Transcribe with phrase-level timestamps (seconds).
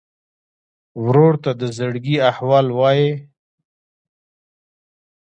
[1.03, 3.11] ورور ته د زړګي احوال وایې.